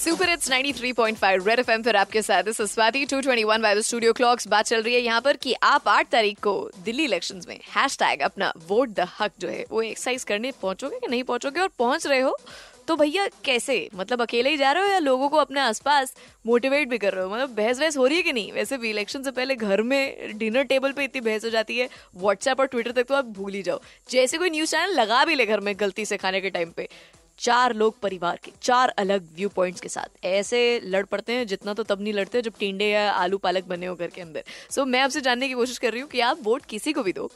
[0.00, 4.48] Super it's 93.5 red FM पर आपके साथ। इस Swati 221 by the studio clocks
[4.48, 8.20] बात चल रही है यहाँ पर कि आप 8 तारीख को दिल्ली इलेक्शंस में हैशटैग
[8.20, 12.06] अपना वोट द हक जो है, वो एक्सरसाइज करने पहुंचोगे कि नहीं पहुंचोगे और पहुँच
[12.06, 12.36] रहे हो?
[12.88, 13.88] तो भैया, कैसे?
[13.94, 16.14] मतलब अकेले ही जा रहे हो या लोगों को अपने आसपास
[16.46, 17.34] मोटिवेट भी कर रहे हो?
[17.34, 18.52] मतलब बहस वहस हो रही है कि नहीं?
[18.52, 21.88] वैसे भी इलेक्शन से पहले घर में डिनर टेबल पे इतनी बहस हो जाती है।
[22.16, 23.80] व्हाट्सएप और ट्विटर तक तो आप भूल ही जाओ।
[24.10, 26.88] जैसे कोई न्यूज़ चैनल लगा भी ले घर में गलती से खाने के टाइम पे।
[27.40, 31.74] चार लोग परिवार के चार अलग व्यू पॉइंट्स के साथ। ऐसे लड़ पड़ते हैं जितना
[31.74, 34.80] तो तब नहीं लड़ते जब टिंडे या आलू पालक बने हो घर के अंदर। सो
[34.80, 37.12] so, मैं आपसे जानने की कोशिश कर रही हूँ कि आप वोट किसी को भी
[37.12, 37.30] दो।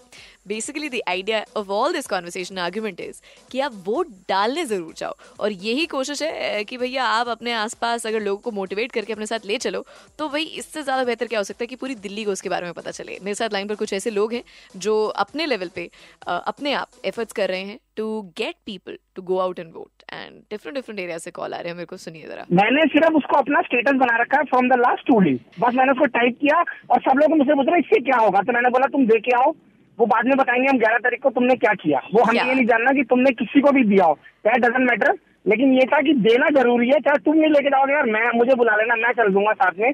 [0.48, 5.14] Basically the idea of all this conversation argument is कि आप वोट डालने ज़रूर जाओ
[5.40, 9.26] और यही कोशिश है कि भैया आप अपने आसपास अगर लोगों को मोटिवेट करके अपने
[9.26, 9.84] साथ ले चलो
[10.18, 12.64] तो भाई इससे ज़्यादा बेहतर क्या हो सकता है कि पूरी दिल्ली को उसके बारे
[12.64, 14.42] में पता चले। मेरे साथ लाइन पर कुछ ऐसे लोग हैं
[14.76, 15.90] जो अपने लेवल पे
[16.26, 18.06] अपने आप एफर्ट्स कर रहे हैं। To
[18.38, 21.68] get people to go out and vote and different different area से कॉल आ रहे
[21.68, 24.78] हैं मेरे को सुनिए जरा। मैंने सिर्फ़ उसको अपना स्टेटस बना रखा है from the
[24.78, 28.00] last two days बस मैंने उसको टाइप किया और सब लोग मुझसे पूछ रहे इससे
[28.00, 28.40] क्या होगा?
[28.40, 29.54] तो मैंने बोला तुम देखे आओ।
[29.98, 32.66] वो बाद में बताएँगे हम ग्यारह तारीख को तुमने क्या किया। वो हमें ये नहीं
[32.66, 36.12] जानना कि तुमने किसी को भी दिया हो। दैट डजेंट मैटर लेकिन ये था कि
[36.14, 39.32] देना ज़रूरी है चाहे तुम नहीं लेके जाओगे यार मैं मुझे बुला लेना मैं चल
[39.32, 39.90] दूँगा साथ में।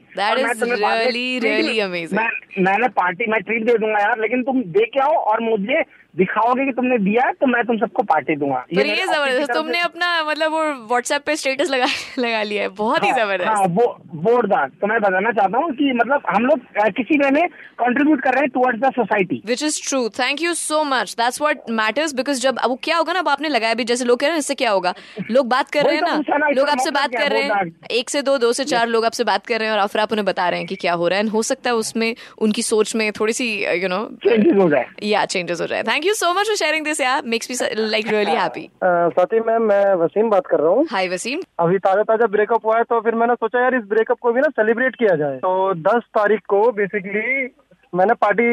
[1.07, 5.15] Really, really मैं, मैंने पार्टी मैं ट्रीट दे दूँगा यार लेकिन तुम दे के आओ
[5.33, 5.83] और मुझे
[6.17, 9.81] दिखाओगे कि तुमने दिया है तो मैं तुम सबको पार्टी दूँगा। पर ये ज़बरदस्त तुमने
[9.81, 11.87] अपना मतलब वो व्हाट्सएप पे स्टेटस लगा
[12.19, 13.85] लगा लिया है बहुत ही हाँ, ज़बरदस्त। हाँ, वो
[14.25, 16.61] वोटदार तो मैं बताना चाहता हूँ कि मतलब हम लोग
[16.97, 17.47] किसी वे में
[17.81, 21.41] कंट्रीब्यूट कर रहे हैं towards the society which is true thank you so much that's
[21.43, 24.27] what matters because जब अब क्या होगा ना अब आपने लगाया भी जैसे लोग कह
[24.27, 24.95] रहे हैं इससे क्या होगा?
[25.31, 28.23] लोग बात कर रहे हैं तो ना लोग आपसे बात कर रहे हैं एक से
[28.23, 30.59] दो दो से चार लोग आपसे बात कर रहे हैं और अफरा उन्हें बता रहे
[30.59, 33.47] हैं कि क्या हो रहा है हो सकता है उसमें उनकी सोच में थोड़ी सी
[33.83, 36.87] यू नो चेंजेस हो जाए। या चेंजेस हो जाए। Thank you so much for sharing
[36.87, 37.21] this yeah.
[37.33, 37.57] Makes me
[37.91, 38.65] like really happy.
[38.85, 42.77] Swati ma'am मैं वसीम बात कर रहा हूँ। हाय वसीम। अभी ताज़ा ताज़ा ब्रेकअप हुआ
[42.77, 45.75] है तो फिर मैंने सोचा यार इस ब्रेकअप को भी ना सेलिब्रेट किया जाए। तो
[45.75, 47.55] दस तारीख को बेसिकली
[47.95, 48.49] मैंने पार्टी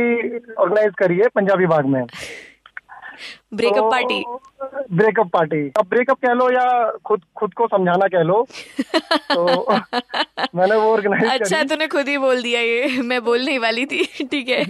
[0.53, 2.05] ऑर्गेनाइज करी है पंजाबी बाग में।
[3.53, 4.23] ब्रेकअप तो, पार्टी
[4.93, 8.47] ब्रेकअप पार्टी अब ब्रेकअप कह लो या खुद खुद को समझाना कह लो।
[9.31, 9.63] तो
[10.57, 14.49] मैंने वो ऑर्गेनाइज अच्छा तूने खुद ही बोल दिया ये मैं बोलने वाली थी ठीक
[14.49, 14.63] है।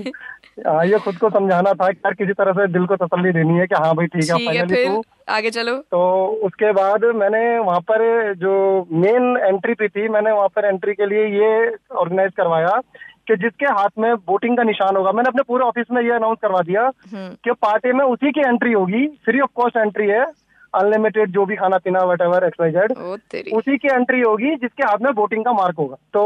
[0.68, 3.66] हाँ ये खुद को समझाना था यार किसी तरह से दिल को तसल्ली देनी है
[3.68, 6.00] कि हाँ भाई ठीक है फाइनली तू आगे चलो। तो
[6.46, 8.54] उसके बाद मैंने वहाँ पर जो
[9.04, 11.52] मेन एंट्री पे थी मैंने वहाँ पर एंट्री के लिए ये
[11.96, 12.80] ऑर्गेनाइज करवाया
[13.28, 16.38] कि जिसके हाथ में वोटिंग का निशान होगा। मैंने अपने पूरे ऑफ़िस में ये अनाउंस
[16.42, 20.24] करवा दिया हम्म। कि पार्टी में उसी की एंट्री होगी फ्री ऑफ़ कॉस्ट एंट्री है।
[20.78, 22.94] अनलिमिटेड जो भी खाना पीना वट एवर एक्सवाइजेड
[23.54, 26.24] उसी की एंट्री होगी जिसके हाथ में वोटिंग का मार्क होगा। तो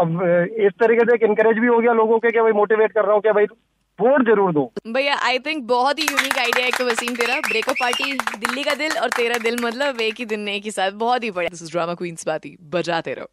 [0.00, 0.22] अब
[0.60, 3.22] इस तरीके से एक इंकरेज भी हो गया लोगों के भाई मोटिवेट कर रहा हूँ
[3.22, 3.46] कि भाई
[3.98, 8.12] वोट ज़रूर दो। भैया आई थिंक बहुत ही यूनिक आइडिया है वसीम तेरा ब्रेकअप पार्टी
[8.38, 11.30] दिल्ली का दिल और तेरा दिल मतलब एक ही दिन एक ही साथ। बहुत ही
[11.30, 13.32] बढ़िया। ड्रामा क्वींस बात। ही बजाते रहो।